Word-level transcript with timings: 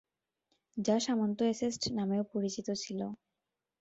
যা 0.77 0.95
সামন্ত 0.99 1.39
এস্টেট 1.51 1.83
নামেও 1.97 2.23
পরিচিত 2.33 2.67
ছিল। 2.83 2.99